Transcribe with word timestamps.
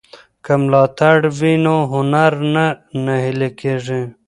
که 0.45 0.53
ملاتړ 0.61 1.17
وي 1.39 1.53
نو 1.65 1.75
هنرمند 1.91 2.53
نه 2.55 2.65
نهیلی 3.05 3.49
کیږي. 3.59 4.01